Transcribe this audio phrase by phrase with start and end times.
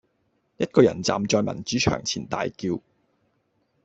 [0.57, 2.81] 一個人站在民主牆前大叫